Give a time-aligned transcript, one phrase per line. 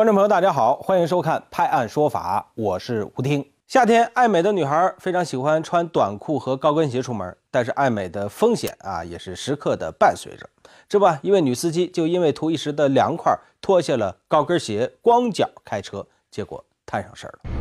[0.00, 3.46] 观众朋友，大家好，欢迎收看《拍案说法》，我是吴听。
[3.66, 10.48] 夏天，爱美的女孩非常喜欢穿短裤和高跟鞋出门，但是爱美的风险啊，也是时刻的伴随着。
[10.88, 17.59] 这不，一位女司机就因为图一时的凉快，脱下了高跟鞋，光脚开车，结果摊上事儿了。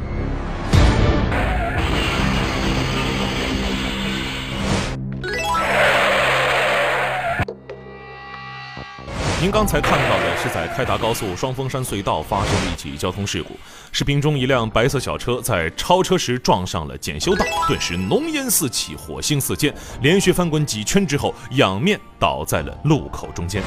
[9.42, 13.52] 您刚才看到的是在开达高速双峰山隧道发生的一起交通事故。
[13.89, 23.64] 视频中，一辆白色小车在超车时撞上了检修道，顿时浓烟四起，火星四溅，连续翻滚几圈之后，仰面倒在了路口中间。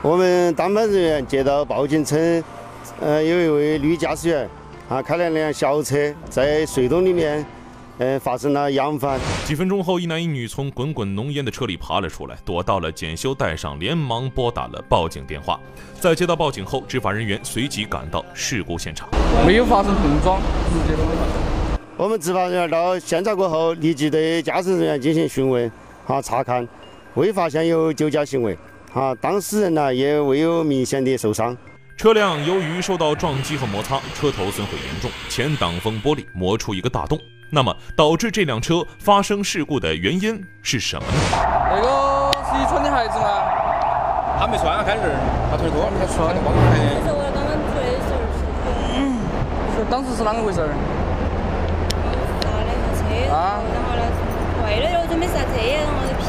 [0.00, 2.42] 我们当班人员接到报警称，
[2.98, 4.48] 呃，有一位女驾驶员
[4.88, 7.44] 啊，开了辆小车在隧道里面。
[7.98, 9.20] 呃，发生了扬帆。
[9.44, 15.60] 几分钟后，一男一女从滚滚浓烟的车里爬了出来，躲到了检修带上，连忙拨打了报警电话。
[16.00, 19.08] 在接到报警后，执法人员随即赶到事故现场，
[19.46, 20.98] 没有发生碰撞，直接
[21.98, 25.70] 我们执法人员到现场过后，立即对驾驶人员进行询问、
[26.06, 26.66] 啊查看，
[27.14, 28.56] 未发现有酒驾行为，
[28.94, 31.54] 啊当事人呢也未有明显的受伤。
[32.00, 37.20] 车辆由于受到撞击和摩擦，车头损毁严重，前挡风玻璃磨出一个大洞。
[37.50, 41.12] 那么，导致这辆车发生事故的原因是什么呢？
[41.68, 43.44] 那个是你穿的鞋子吗？
[44.38, 45.14] 他没穿，开始
[45.50, 46.60] 他腿多，他穿的光鞋。
[47.04, 48.24] 是我刚刚出来的时候
[49.76, 49.84] 是。
[49.90, 50.72] 当时是啷个回事儿？
[52.40, 53.60] 刹了一下车，啊，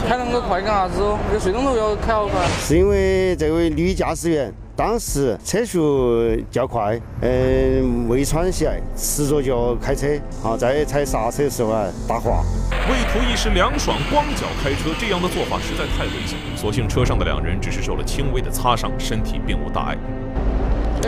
[0.08, 1.18] 开那么快干啥子哦？
[1.32, 2.42] 那个隧道头要开好快。
[2.60, 4.54] 是因为这位女驾驶员。
[4.74, 10.08] 当时车速较快，嗯，未穿鞋，赤着脚开车，
[10.44, 12.42] 啊，在踩刹车的时候啊，打滑。
[12.90, 16.40] 为图一时凉爽，光脚开车，这样的做法实在太危险。
[16.56, 19.98] 所幸车上的两人只是受了轻微的擦伤，身体并无大碍。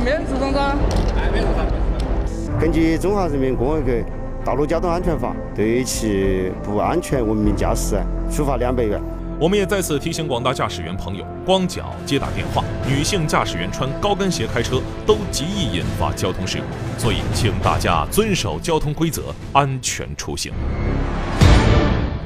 [0.03, 0.59] 免受伤噻？
[1.17, 1.65] 哎，免受伤。
[2.59, 3.91] 根据《中华人民共和国
[4.45, 7.95] 道路交通安全法》，对其不安全文明驾驶，
[8.29, 9.01] 处罚两百元。
[9.39, 16.99] 我们也再次提醒广大驾驶员朋友：光脚接打电话，女性驾驶员穿高跟鞋开车，都极易引发交通事故。
[16.99, 20.51] 所以，请大家遵守交通规则，安全出行。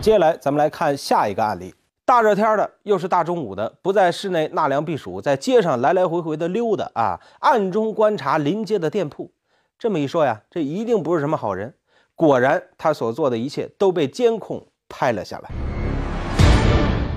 [0.01, 1.71] 接下来，咱们来看下一个案例。
[2.03, 9.31] 大热天的，又是大中午的，不在室内纳凉避暑，在街上来来回回的溜达啊，暗中观察临街的店铺。
[9.77, 11.75] 这么一说呀，这一定不是什么好人。
[12.19, 15.51] 果然，他所做的一切都被监控拍了下来。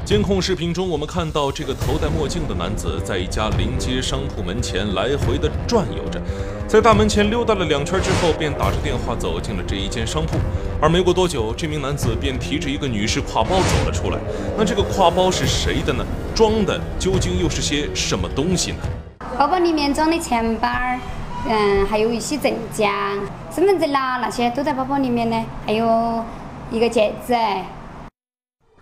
[0.05, 6.21] 监控视频中，我们看到这个头戴墨镜的男子在一家临街商铺门前来回的转悠着，
[6.69, 10.37] 在大门前溜达了两圈之后，便打着电话走进了这一间商铺。
[10.83, 14.19] 而没过多久，这名男子便提着一个女士挎包走了出来。
[14.59, 16.05] 那这个挎包是谁的呢？
[16.34, 18.78] 装的究竟又是些什么东西呢？
[19.39, 20.69] 包包里面装的钱包，
[21.49, 22.93] 嗯，还有一些证件、
[23.51, 25.45] 身份证啦，那些都在包包里面呢。
[25.67, 26.25] 还有
[26.71, 27.34] 一个戒指。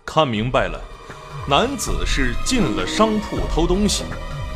[0.05, 0.79] 看明白了。
[1.47, 4.03] 男子是进了商铺偷东西，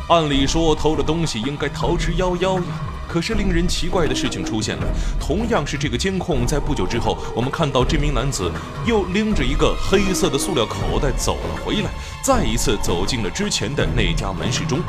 [0.08, 2.64] 按理说偷了东西应该逃之夭夭呀。
[3.08, 4.86] 可是令人奇怪的事情出现了，
[5.20, 8.50] 同样是这个监控，在不久之后，我们看到这名男子
[8.86, 11.90] 又拎着一个黑色的塑料口袋走了回来，
[12.22, 14.80] 再一次走进了之前的那家门市中，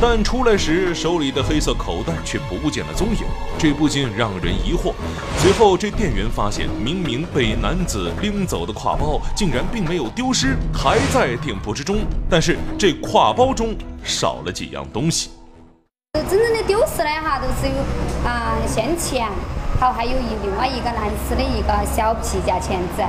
[0.00, 3.24] 但出来时手里的黑色口袋却不见了踪影，
[3.58, 4.92] 这不禁让人疑惑。
[5.38, 11.98] 随后，这店员发现，明明被男子拎走的挎包竟然并没有丢失，还在店铺之中，
[12.28, 15.30] 但是这挎包中少了几样东西。
[16.28, 19.28] 真正的丢失的哈，都是有啊现钱，
[19.78, 23.02] 好还有一另外一个男士的一个小皮夹钳子。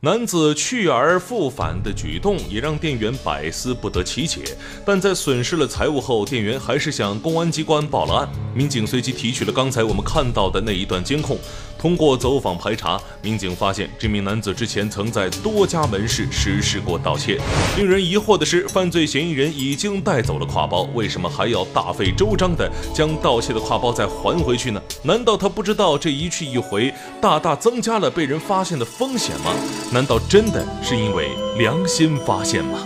[0.00, 4.56] 男子去而复返的举动也让店员百思不得其解，
[4.86, 8.28] 但在损失了财物后，店员还是向公安机关报了案。
[8.54, 11.36] 民警随即提取了刚才我们看到的那一段监控。
[11.78, 17.40] 通过走访排查，民警发现这名男子之前曾在多家门市实施过盗窃。
[17.76, 24.82] 令人疑惑的是，犯罪嫌疑人已经带走了挎包，为什么还要大费周章地将盗窃的挎包再还回去呢？
[25.02, 29.52] 难道他不知道这一去一回，大大增加了被人发现的风险吗？
[29.92, 32.80] 难道真的是因为良心发现吗？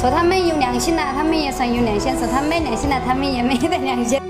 [0.00, 4.20] 说他们有良心了，他们也算有良心；说他没良心了，他们也没得良心。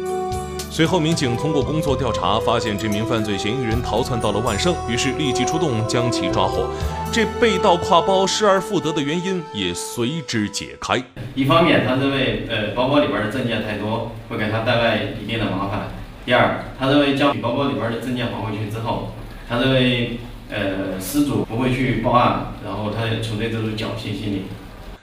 [0.72, 6.70] 随后，民警通过工作调查，发现这名犯罪嫌疑人逃窜到了万盛，于是立即出动将其抓获。
[7.12, 11.02] 这被盗挎包失而复得的原因也随之解开。
[11.34, 15.90] 一方面，他认为呃包包里边的证件太多，会给他带来一定的麻烦；
[16.25, 19.12] 第二，他认为将包包里边的证件还回去之后，
[19.49, 24.44] 他认为呃失主不会去报案，然后他存在这种侥幸心理。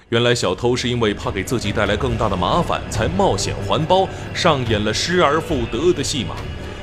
[0.10, 6.34] 原来小偷是因为怕给自己带来更大的麻烦，才冒险还包，上演了失而复得的戏码。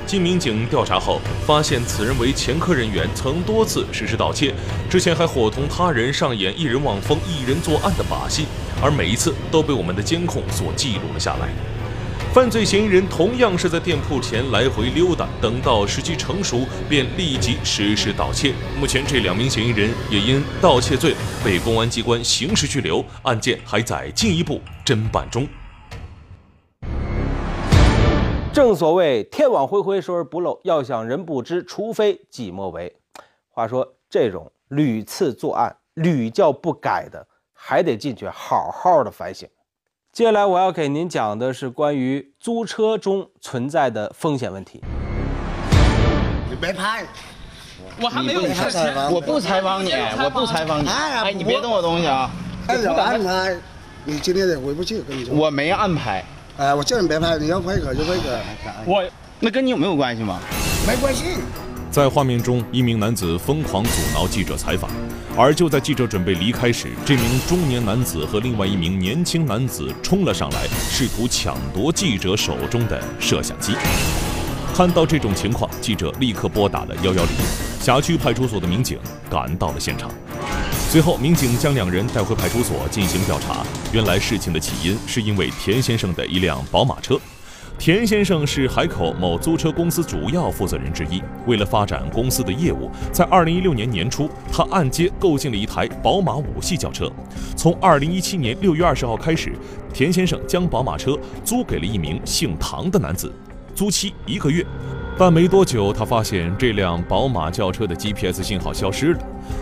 [0.07, 4.53] 经民警调查后，发现此人为前科人员，曾多次实施盗窃，
[4.91, 8.45] 之前还伙同他人上演一人望风、一人作案的把戏，
[8.83, 11.74] 而每一次都被我们的监控所记录了下来。
[12.35, 18.53] 犯罪嫌疑人同样是在店铺前来回溜达，等到时机成熟，便立即实施盗窃。
[18.77, 21.15] 目前，这两名嫌疑人也因盗窃罪
[21.45, 25.47] 被公安机关刑事拘留，案件还在进一步侦办中。
[28.53, 32.93] 正所谓天网恢恢，疏而不漏，要想人不知，除非己莫为。
[33.49, 39.49] 话说，这种屡次作案、屡教不改的，还得进去好好的反省。
[40.15, 44.81] 接下来我要给您讲的是关于租车中存在的风险问题。
[46.49, 47.05] 你别拍，
[48.01, 50.89] 我还没有采访，我不采访你，我不采访你。
[50.89, 52.31] 哎，你别动我东西啊！
[52.69, 53.57] 按照安排，
[54.05, 55.35] 你今天得回不去，跟你说。
[55.35, 56.25] 我没安排。
[56.59, 58.39] 哎，我叫你别拍，你要拍可就拍可。
[58.87, 59.05] 我
[59.41, 60.39] 那跟你有没有关系吗？
[60.87, 61.25] 没关系。
[61.91, 64.89] 在画面中，一名男子疯狂阻挠记者采访，
[65.37, 73.73] 而就在记者准备离开时，这名中年男子和另外一名年轻男子冲了上来，试图抢夺记者手中的摄像机。
[74.73, 77.33] 看到这种情况，记者立刻拨打了幺幺零，
[77.81, 78.97] 辖区派出所的民警
[79.29, 80.09] 赶到了现场。
[80.89, 83.67] 随后，民警将两人带回派出所进行调查。
[83.93, 87.19] 原来，事情的起因是因为田先生的一辆宝马车。
[87.77, 91.21] 田先生是海口某租车公司主要负责人之一。
[91.47, 97.11] 为了发展公司的业务，在2016年年初，他按揭购进了一台宝马五系轿车。
[97.57, 99.53] 从2017年6月20号开始，
[99.93, 103.31] 田先生将宝马车租给了一名姓唐的男子，
[103.75, 104.65] 租期一个月。
[105.19, 109.19] 但没多久，他发现这辆宝马轿车的 GPS 信号消失了。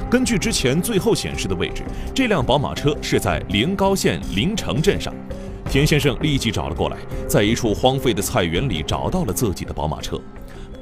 [0.08, 1.82] 根据之前最后显示的位置，
[2.14, 5.12] 这辆宝马车是在临高县临城镇上。
[5.72, 10.20] 田先生立即找了过来，在一处荒废的菜园里找到了自己的宝马车。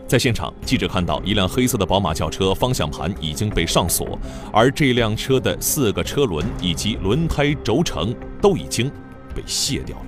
[0.04, 4.18] 在现场，记者看到一辆黑色的宝马轿车方向盘已经被上锁，
[4.52, 8.90] 而这辆车的四个车轮以及轮胎轴承都已经
[9.32, 10.02] 被卸掉了。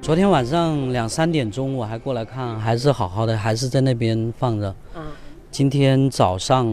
[0.00, 4.72] 昨天晚上两三点钟我还过来看，还是好好的，还是在那边放着。
[4.94, 5.02] 嗯。
[5.50, 6.64] 今天早上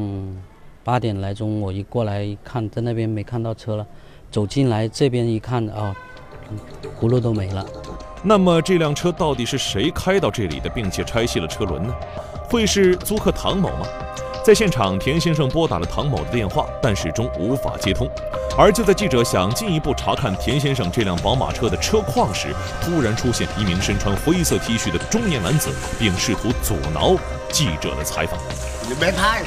[0.84, 3.84] 八点来钟我一过来看，在那边没看到车了，
[4.30, 5.96] 走进来这边一看，哦，
[7.00, 7.66] 轱辘都没了。
[8.24, 11.94] 那么这辆车到底是谁开到这里的，并且拆卸了车轮呢？
[12.50, 13.86] 会是租客唐某吗？
[14.44, 18.10] 在现场，田先生拨打了唐某的电话，但始终无法接通。
[18.58, 22.48] 而就在记者想进一步查看田先生这辆宝马车的车况时，
[22.82, 25.70] 突然出现一名身穿灰色 T 恤的中年男子，
[26.00, 27.16] 并试图阻挠
[27.50, 28.40] 记者的采访。
[28.88, 29.44] 你别拍，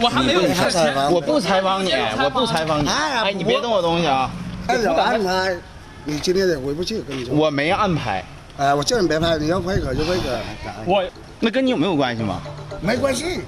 [0.00, 2.88] 我还没有采访，我不采访你，我不采访你。
[2.88, 4.30] 哎，你别动我东西啊！
[4.66, 5.56] 按照安排，
[6.04, 7.34] 你今天得回不去，跟你说。
[7.34, 8.24] 我没安排。
[8.56, 10.38] 哎，我叫你别拍，你要拍可就拍可。
[10.84, 11.04] 我
[11.38, 12.40] 那跟你有没有关系吗？
[12.80, 13.40] 没关系。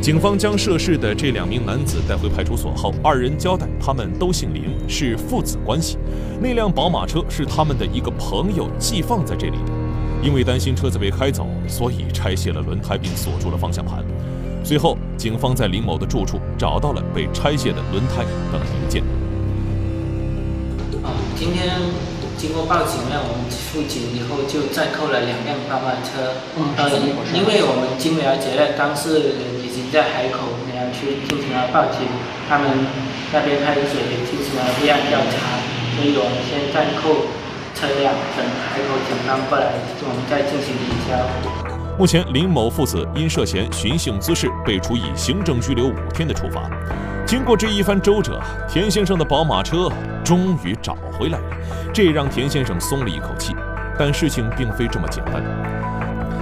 [0.00, 5.98] 警方将涉事的这两名男子带回派出所后，二人交代他们都姓林，是父子关系。
[6.40, 9.72] 那辆宝马车是他们的一个朋友寄放在这里的，
[10.22, 14.04] 因为担心车子被开走，所以拆卸了轮胎并锁住了方向盘。
[14.64, 19.02] 随后，警方在林某的住处找到了被拆卸的轮胎等零件。
[21.10, 21.74] 啊，今天
[22.38, 26.38] 经过报警呢，我们复警以后就再扣了两辆宝马车。
[26.54, 26.70] 嗯，
[27.34, 29.90] 因为我们经了解了当事人已经。
[29.90, 32.06] 在海口南阳区进行了报警，
[32.48, 32.70] 他们
[33.32, 35.58] 那边派出所也进行了立案调查，
[35.96, 37.26] 所以我们先暂扣
[37.74, 39.74] 车辆，等海口警方过来，
[40.06, 41.18] 我们再进行移交。
[41.98, 46.70] 目前，林某父子因涉嫌寻衅滋事被处以行政拘留五天的处罚。
[47.30, 49.88] 经过这一番周折，田先生的宝马车
[50.24, 51.44] 终于找回来了，
[51.94, 53.54] 这让田先生松了一口气。
[53.96, 55.40] 但事情并非这么简单。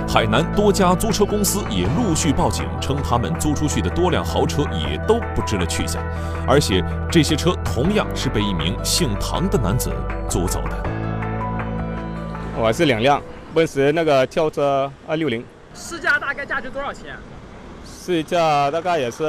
[0.09, 6.02] 海南多家租车公司也陆续报警，称他们租出去的多辆豪车也都不知了去向，
[6.47, 9.92] 而且这些车同样是被一名姓唐的男子
[10.26, 10.90] 租走的。
[12.57, 13.21] 我是两辆
[13.52, 17.14] 奔驰那个轿车二六零，市价大概价值多少钱？
[17.85, 19.23] 市价大概也是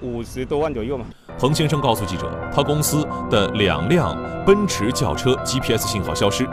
[0.00, 1.04] 五十多万左右嘛。
[1.38, 6.48] 彭先生告诉记者，他公司的两辆奔驰轿车 GPS 信号消失。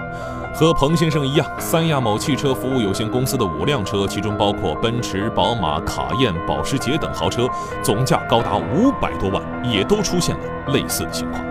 [0.54, 7.48] 和彭先生一样，三亚某汽车服务有限公司的五辆车，其中包括奔驰、宝马、卡宴、保时捷等豪车，
[7.84, 10.42] 总价高达五百多万，也都出现了
[10.74, 11.44] 类似的情况。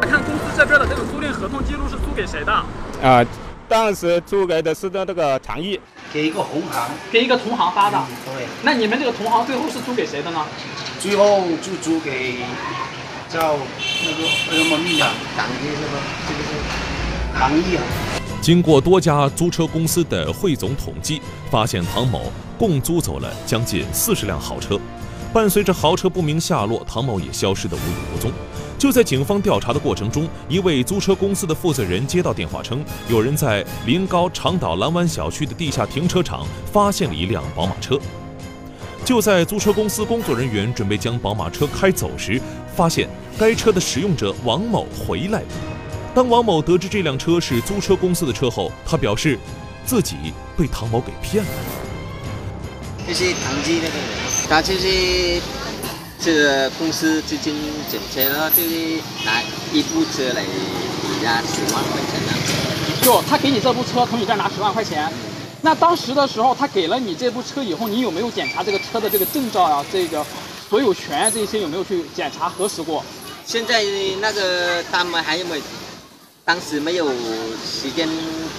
[0.00, 2.52] 看公司这边的这个租赁合同记录是租给谁的？
[3.02, 3.22] 啊，
[3.72, 5.80] 当时租给的是的那个长义，
[6.12, 7.98] 给一个同行，给一个同行发的。
[8.26, 8.46] 对。
[8.62, 10.44] 那你们这个同行最后是租给谁的呢？
[11.00, 12.34] 最后就租给
[13.30, 13.56] 叫
[14.04, 15.98] 那个什么密啊，长益是吧？
[16.28, 17.82] 这个是长益啊。
[18.42, 24.78] 经过多家租车公司的汇总统计，发现唐某共租走了将近四十辆豪车。
[25.32, 28.30] 伴随着豪车不明下落，唐某也消失得无影无踪。
[28.82, 37.96] 就在警方调查的过程中，一位租车公司的负责人接到电话称，有人在临高长岛蓝湾小区的地下停车场发现了一辆宝马车。
[39.04, 42.42] 就在租车公司工作人员准备将宝马车开走时，
[42.74, 43.08] 发现
[43.38, 45.46] 该车的使用者王某回来了。
[46.12, 49.38] 当王某得知这辆车是租车公司的车后，他表示
[49.86, 50.16] 自己
[50.56, 51.50] 被唐某给骗了。
[53.06, 55.40] 就是唐基那个人，他就是
[56.24, 57.52] 这个公司资金
[57.90, 62.32] 整车，然后就是拿一部车来抵押十万块钱呢。
[63.02, 65.12] 就他给你这部车，从你这儿拿十万块钱。
[65.62, 69.84] 那当时的时候，他给了你这部车以后，你有没有检查这个车的这个证照啊？
[69.92, 70.24] 这个
[70.70, 73.04] 所有权这些有没有去检查核实过？
[73.44, 73.82] 现在
[74.20, 75.20] 那个单吗？
[75.20, 75.62] 还有没有？
[76.44, 77.08] 当时没有
[77.64, 78.08] 时间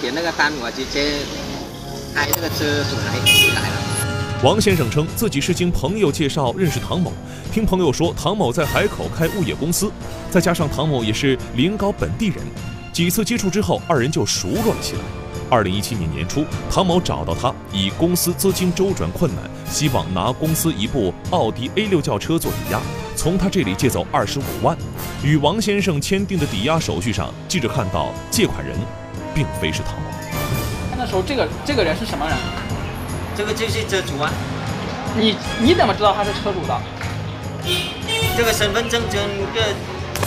[0.02, 1.18] 给那个单，我直接
[2.14, 2.58] 开这个车
[2.90, 3.14] 主来
[3.54, 3.93] 来了。
[4.42, 7.10] 王先生称自己是经朋友介绍认识唐某，
[7.50, 9.90] 听朋友说唐某在海口开物业公司，
[10.30, 12.36] 再加上唐某也是临高本地人，
[12.92, 15.00] 几次接触之后，二人就熟络了起来。
[15.48, 22.80] 二零一七年年初，唐某找到他，以公司资金周转困难，希望拿公司一部奥迪 A 六轿车做抵押，
[23.16, 24.76] 从他这里借走二十五万。
[25.22, 28.76] 与王先生签订的抵押手续上，记者看到借款人
[29.34, 30.10] 并非是唐某。
[30.98, 32.36] 那时候这个这个人是什么人？
[33.36, 34.30] 这个就是车主啊。
[35.16, 36.80] 你你怎么知道他是车主的？
[38.36, 39.22] 这个身份证跟
[39.54, 39.62] 个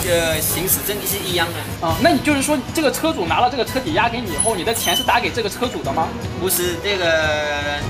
[0.10, 1.88] 呃行驶证是一样的。
[1.88, 6.08] 啊，那你就是说这个车主拿了这个车抵押给你以后，你的钱是打给这个车主的吗？
[6.40, 7.06] 不是，这个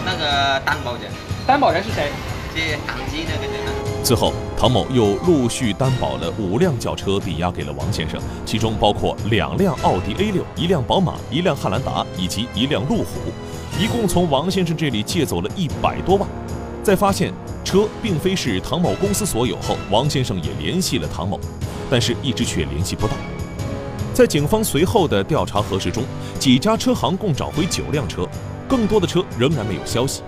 [0.05, 1.03] 那个担保人。
[1.45, 2.11] 担保人是谁？
[2.55, 4.03] 是唐基那个人。
[4.03, 13.31] 此后，唐某又陆续担保了五辆轿车抵押给了王先生，其中包括两辆奥迪 A 六、一辆宝马、一辆汉兰达以及一辆路虎，
[13.79, 16.27] 一共从王先生这里借走了一百多万。
[16.81, 17.31] 在发现
[17.63, 21.39] 车并非是唐某公司所有后，王先生也联系了唐某，
[21.89, 23.13] 但是一直却联系不到。
[24.15, 26.03] 在警方随后的调查核实中，
[26.39, 28.27] 几家车行共找回九辆车，
[28.67, 30.23] 更多的车仍然没有消息。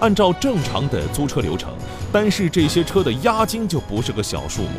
[0.00, 1.70] 按照正常的租车流程，
[2.10, 4.70] 单是这些车的押金就不是个小数目。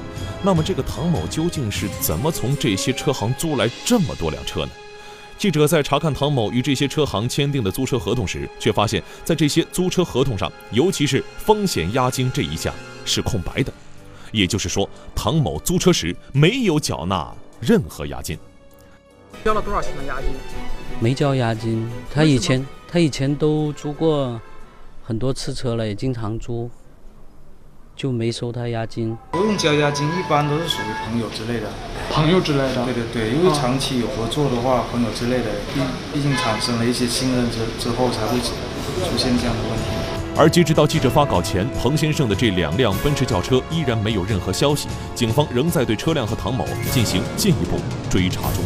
[0.43, 4.71] 那么，这个唐某究竟是怎么从这些车行租来这么多辆车呢？
[5.41, 12.71] 记者在查看唐某与这些车行签订的租车合同时，却发现，在这些租车合同上，尤其是风险押金这一项
[13.05, 13.73] 是空白的。
[14.31, 18.37] 也就是说，唐某租车时没有缴纳任何押金。
[19.43, 20.29] 交了多少钱的押金？
[20.99, 21.89] 没交押金。
[22.13, 24.39] 他以前他以前都租过
[25.03, 26.69] 很多次车了，也经常租，
[27.95, 29.17] 就没收他押金。
[29.31, 31.67] 不用交押金，一般都是属于朋友之类的。
[32.11, 32.83] 朋友之类的。
[32.83, 35.79] 对对对，因为长期有合作的话，朋友之类的，毕
[36.13, 39.85] 毕竟产生了一些信任之之后，才会出现这样的问题。
[40.37, 47.77] 而截止到记者发稿前，彭先生的这两辆奔驰轿车依然没有任何消息，警方仍在对车辆和唐某进行进一步
[48.09, 48.63] 追查中。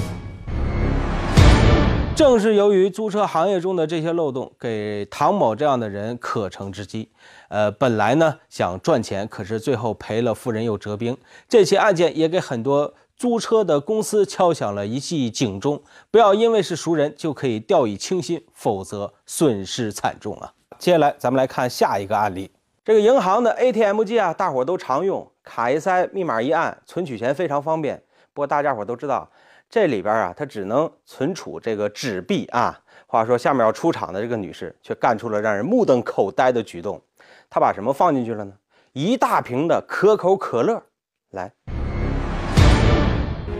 [2.15, 7.09] 正是由于租车行业中的这些漏洞，给唐某这样的人可乘之机。
[7.49, 11.17] 呃，本来呢想赚钱，可是最后赔了夫人又折兵。
[11.49, 15.81] 这起案件也给很多租车的公司敲响了一记警钟：
[16.11, 20.53] 不要因为是熟人就可以掉以轻心，否则损失惨重啊！
[20.77, 22.51] 接下来咱们来看下一个案例。
[22.83, 28.01] 这个银行的 ATM 机啊，大伙都常用，卡一塞，密码一按，存取钱非常方便。
[28.33, 29.29] 不过大家伙都知道。
[29.67, 32.79] 这里边啊，它只能存储这个纸币啊。
[33.07, 37.01] 话说，下面要出场的这个女士却干出了让人目瞪口呆的举动。
[37.49, 38.53] 她把什么放进去了呢？
[38.93, 40.83] 一大瓶的可口可乐。
[41.31, 41.51] 来，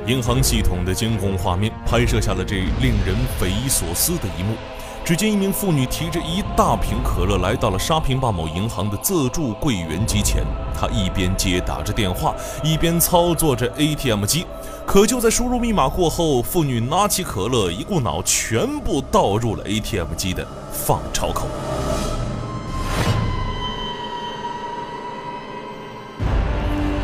[0.08, 4.56] 银行系统的监控画面拍摄下了这令人匪夷所思的一幕。
[5.04, 10.44] 只见一名妇女提着一大瓶可乐来到了沙坪坝某银行的自助柜员机前，
[10.74, 12.34] 她一边接打着电话，
[12.64, 14.46] 一边操作着 ATM 机。
[14.86, 21.48] 可就在输入密码过后，妇女拿起可乐，一股脑全部倒入了 ATM 机的放钞口。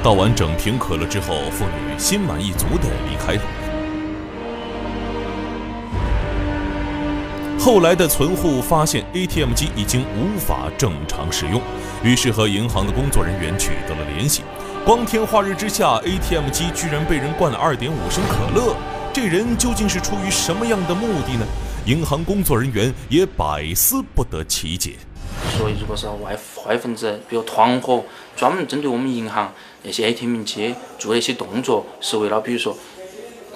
[0.03, 3.41] 倒完整瓶可乐之后，妇女心满意足地离开了。
[7.59, 11.61] 后来的存户发现 ATM 机已经无法正常使用，
[12.03, 14.41] 于是和银行的工作人员取得了联系。
[14.83, 18.75] 光天化日之下，ATM 机居然被人灌了二点五升可乐，
[19.13, 21.45] 这人究竟是出于什么样的目的呢？
[21.85, 24.95] 银行工作人员也百思不得其解。
[25.57, 28.03] 所以，如果是外坏分子，比如团伙，
[28.35, 32.75] 专门针对我们银行那些 ATM 机做那些动作，是为了比如说，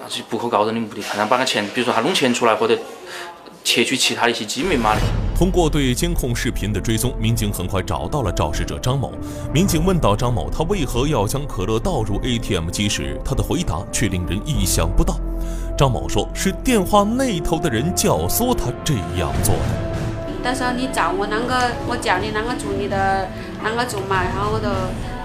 [0.02, 2.78] 那些不可告人的目的，看他把个钱，比如说他弄钱出来，或者
[3.64, 5.02] 窃取其他的一些机密码的。
[5.38, 9.12] 通过对监控视频的追踪，民警很快找到了肇事者张某。
[9.54, 15.20] 民警问到张某，他为何要将可乐倒入 ATM 机时，他的回答却令人意想不到。
[15.78, 19.85] 张某说：“是电话那头的人教唆他这样做的。”
[20.46, 23.28] 到时候你找我啷个，我叫你啷个做你的
[23.66, 24.70] 啷个做嘛，然后我就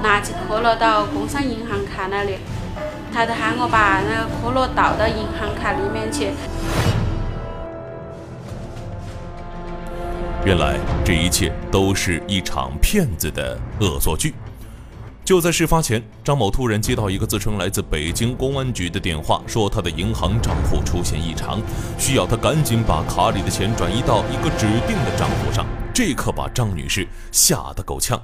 [0.02, 2.38] 拿起可乐到工商银行卡那里，
[3.12, 6.30] 他就喊我把那个可乐倒到银行卡里面去。
[10.46, 14.32] 原来这一切都是一场骗子的恶作剧。
[15.30, 21.62] 就在事发前，张某突然接到一个自称来自北京公安局的电话，说他的银行账户出现异常，
[21.96, 25.64] 需要他赶紧把卡里的钱转移到一个指定的账户上。
[25.94, 28.20] 这可把张女士吓得够呛。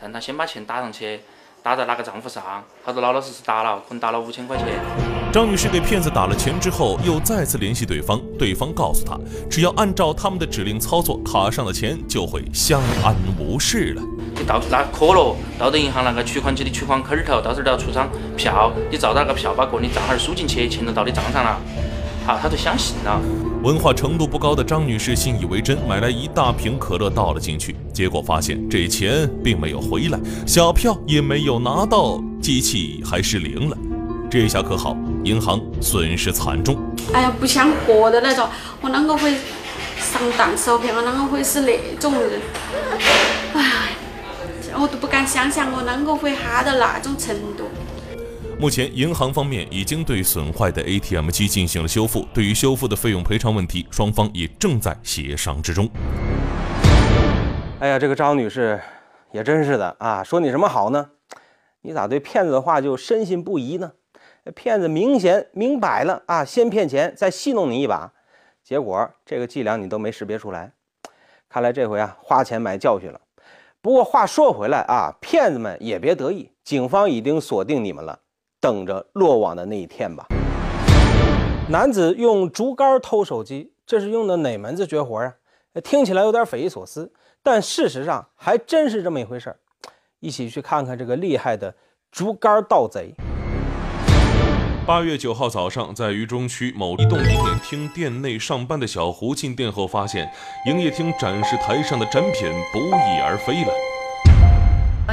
[0.00, 1.20] 让他先把钱打上去。
[1.66, 2.44] 打在哪个账户上，
[2.84, 4.68] 他说老老实实打了，可能打了五千块钱。
[5.32, 9.18] 张女士给骗子打了钱之后，又再次联系对方，对方告诉她，
[9.50, 14.02] 只要按照他们的指令操作，卡上的钱就会相安无事了。
[14.36, 21.60] 你到拿可乐到到银行那个取款机的取款口头，到时候要出张票，你照着那个票把个人的账号输进去，钱就到你账上了。
[22.26, 23.20] 好，他就相信了。
[23.62, 33.78] 文化程度不高的张女士信以为真，买来一大瓶可乐倒了进去，结果发现这钱并没有回来，小票也没有拿到，机器还失灵了。
[34.28, 36.76] 这下可好，银行损失惨重。
[37.12, 38.48] 哎呀，不想活的那种，
[38.80, 39.30] 我啷个会
[39.96, 40.92] 上当受骗？
[40.92, 42.40] 我啷个会是那种人？
[43.54, 43.62] 哎，
[44.74, 47.68] 我都不敢想象我啷个会哈到那种程度。
[48.58, 52.26] 目前，银行方面已经对损坏的 ATM 机进行了修复。
[52.32, 55.86] 对于修复的费用赔偿问题，双方也正在协商之中。
[57.80, 58.80] 哎呀，这个张女士
[59.30, 60.24] 也真是的啊！
[60.24, 61.10] 说你什么好呢？
[61.82, 63.92] 你咋对骗子的话就深信不疑呢？
[64.54, 68.14] 骗子明显明摆了啊，先骗钱再戏弄你一把，
[68.64, 70.72] 结果这个伎俩你都没识别出来。
[71.50, 73.20] 看来这回啊，花钱买教训了。
[73.82, 78.20] 不过话说回来啊，骗子们也别得意，警方已经锁定你们了。
[78.66, 80.26] 等着落网的那一天吧。
[81.68, 85.32] 男子用竹竿偷手机，这是用的哪门子绝活啊？
[85.84, 87.12] 听起来有点匪夷所思，
[87.44, 89.56] 但事实上还真是这么一回事儿。
[90.18, 91.72] 一起去看看这个厉害的
[92.10, 93.14] 竹竿盗贼。
[94.84, 100.28] 八月九号早上，在渝中区某移动营业厅店内上班的小胡进店后，发现
[100.66, 103.85] 营业厅展示台上的展品不翼而飞了。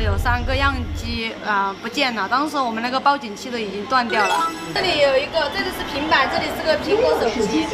[0.01, 4.51] 有三个样机啊不见了，当时我们那个报警器都已经断掉了。
[4.73, 7.65] 这里有一个，这里是平板，这里是个苹果手机，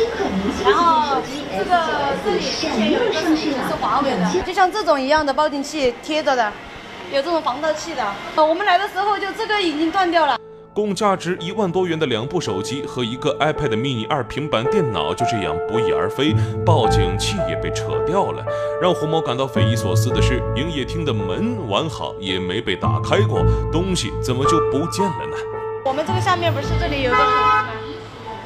[0.63, 1.21] 然后
[1.57, 6.51] 这个这里之前有一个手机是华为的，就像这种一样的报警器贴着的，
[7.11, 8.03] 有这种防盗器的。
[8.35, 10.37] 我们来的时候就这个已经断掉了。
[10.79, 16.33] 共价值一万多元的两部手机和一个 iPad mini 二平板电脑就这样不翼而飞，
[16.65, 18.41] 报警器也被扯掉了。
[18.81, 25.35] 让胡某感到匪夷所思的是，营业厅的门完好，也没被打开过，东西怎么就不见了呢？
[25.83, 27.67] 我们这个下面不是这里有个口子吗？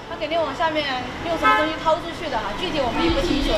[0.09, 3.53] 他肯定往下面用什么东西掏出去的哈，具体我们也不清楚。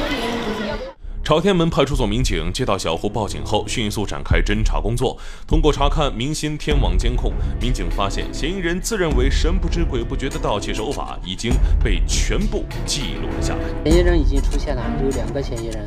[1.25, 5.17] 朝天门派出所民警接到小胡报警后，迅速展开侦查工作。
[5.47, 11.51] 通过查看明星天网监控，民警发现嫌疑人自认为神不知鬼不觉的盗窃手法已经
[11.83, 13.89] 被全部记录了下来。
[13.89, 15.83] 嫌疑人已经出现了，有两个嫌疑人。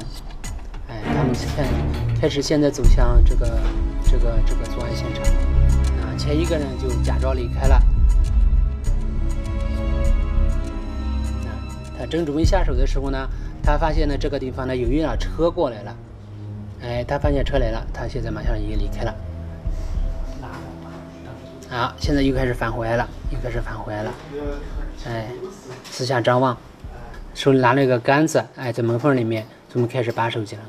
[0.89, 1.69] 哎，他们开
[2.23, 3.61] 开始现在走向这个
[4.11, 5.23] 这个这个作案现场。
[6.03, 7.81] 啊，前一个人就假装离开了。
[11.97, 13.29] 他正准备下手的时候呢？
[13.69, 15.95] 他发现呢，这个地方呢有一辆车过来了，
[16.81, 19.15] 哎，他发现车来了，他现在马上也离开了。
[21.69, 24.15] 好，现在又开始返回来了，又开始返回来了，
[25.07, 25.29] 哎，
[25.85, 26.57] 四下张望，
[27.35, 30.63] 手里拿了一个杆子，哎，在门缝里面准备开始拔手机了。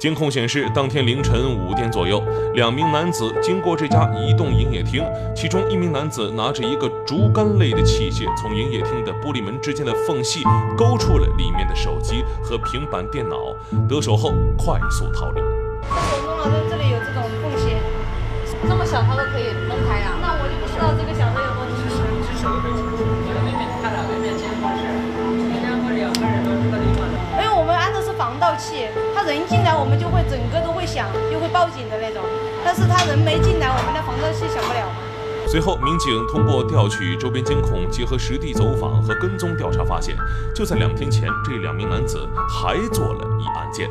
[0.00, 5.04] 监控显示，当天凌晨五点左右，两名男子经过这家移动营业厅，
[5.36, 10.42] 其中一名男子拿着一个竹竿类的器械，从营业厅的玻璃门之间的缝隙
[10.74, 13.54] 勾出了里面的手机和平板电脑，
[13.86, 15.42] 得手后快速逃离。
[15.84, 17.76] 我弄了，这里有这种缝隙，
[18.66, 20.16] 这么小他都可以弄开呀？
[20.16, 21.76] 那我就不知道这个小的有多大。
[21.76, 24.80] 是手的，外面看了，外面监控是，
[25.60, 27.20] 两个两个人都是个地方的。
[27.36, 28.88] 因为我们安的是防盗器。
[29.20, 32.24] 他人进来，我们就会整个都会响，就会报警的那种。
[32.64, 34.88] 但是他人没进来，我们的防盗器响不了。
[35.46, 40.16] 随后，民警通过调取周边监控，结合实地走访和跟踪调查，发现
[40.56, 43.90] 就在两天前，这两名男子还做了一案件。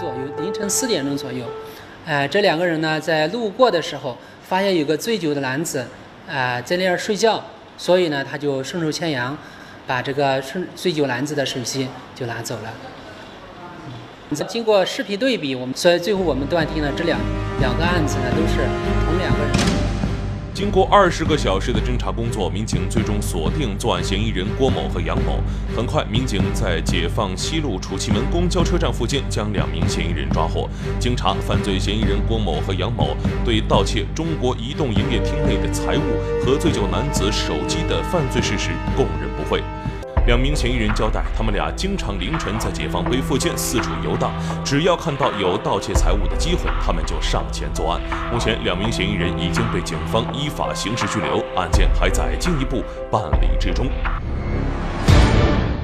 [0.00, 1.44] 左右凌晨四点钟左右，
[2.06, 5.86] 呃，这两个人呢在路过的时候，发现有个醉酒的男子，
[6.26, 7.44] 啊，在那儿睡觉，
[7.76, 9.36] 所以呢他就顺手牵羊，
[9.86, 12.72] 把这个顺醉酒男子的手机就拿走了。
[14.46, 17.18] 经过视频对比，我们所以最后我们断定了这两
[17.60, 18.58] 两个案子呢都是
[19.06, 19.52] 同两个人。
[20.54, 25.38] 经过二十个小时的侦查工作，民警最终锁定作案嫌疑人郭某和杨某。
[25.76, 30.68] 很快，民警在解放西路楚奇门公交车站附近将两名嫌疑人抓获。
[30.98, 39.27] 经查，犯罪嫌疑人郭某和杨某对盗窃中国移动营业厅内的财物和醉酒男子手机的犯罪事实供认。
[40.28, 44.30] 两名嫌疑人交代，他们俩经常凌晨在解放碑附近四处游荡，
[44.62, 47.98] 只要看到有盗窃财物的机会，他们就上前作案。
[48.30, 53.86] 目前，两名嫌疑人已经被警方依法刑事拘留，案件还在进一步办理之中。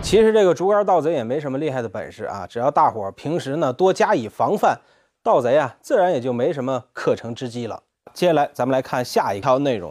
[0.02, 4.78] 其实这个竹竿盗贼也没什么厉害的本事啊，只要大伙儿平时呢多加以防范，
[5.22, 7.82] 盗贼啊自然也就没什么可乘之机了。
[8.12, 9.90] 接下来咱们来看下一条内容。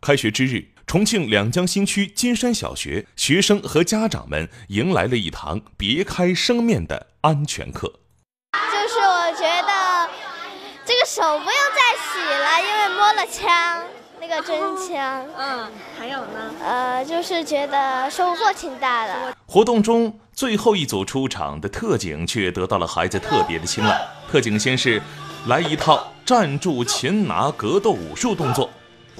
[0.00, 0.73] 开学之日。
[0.86, 7.92] 重庆两江新区金山小学学生和家长们迎来了一堂别开生面的安全课。
[8.52, 10.08] 就是我觉得
[10.84, 13.82] 这个手不用再洗了，因为摸了枪，
[14.20, 15.26] 那个真枪。
[15.36, 16.54] 嗯，还有呢？
[16.62, 19.34] 呃，就是觉得收获挺大的。
[19.46, 24.00] 活动中最后一组出场的特警却得到了孩子特别的青睐。
[24.30, 25.00] 特警先是
[25.46, 28.70] 来一套站住擒拿格斗武术动作。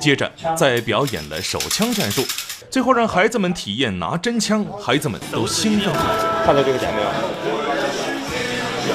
[0.01, 2.27] 接着再表演了手枪战术，
[2.71, 6.43] 最后让孩子们体验拿真枪，孩子们都兴奋了。
[6.45, 7.09] 看到这个点没有？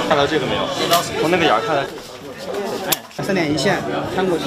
[0.07, 0.67] 看到这个没有？
[1.21, 1.83] 从那个眼看来，
[3.17, 3.79] 哎，三点一线，
[4.15, 4.45] 看过去，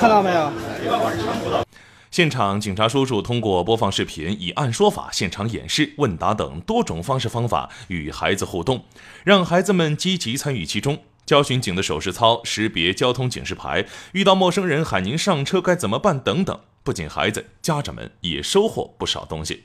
[0.00, 0.52] 看到没有？
[2.10, 8.84] 现场警察叔叔通过播放视频，以按说法、现场演示、问答等多种方式方法与孩子互动，
[9.24, 10.98] 让孩子们积极参与其中。
[11.26, 19.64] 交巡警的手势操、识别交通警示牌、遇到陌生人喊您上车该怎么办等等，不仅孩子，家长们也收获不少东西。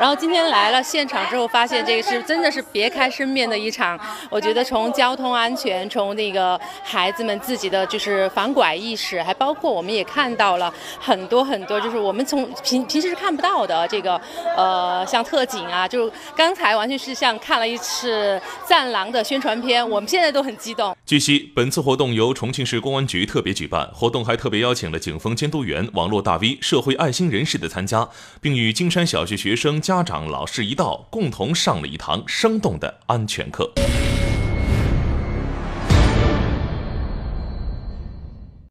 [0.00, 3.98] 然后今天来了现场之后，发现这个是真的是别开生面的一场。
[4.28, 14.20] 我觉得从交通安全，从那个孩子们自己的就是防拐意识，还包括我们也看到了很多很多，就是我们从平平时是看不到的这个
[14.56, 20.96] 呃，像特警啊，就刚才完全是像看了一次《战狼》的宣传片，我们现在都很激动。
[21.06, 28.08] 据悉，本次活动由重庆市公安局特别举办，活动还特别邀请了警方监督员、网络大 V、社会爱心人士的参加，
[28.40, 29.80] 并与金山小学学生。
[29.84, 33.70] 家长、老师一道，共同上了一堂生动的安全课。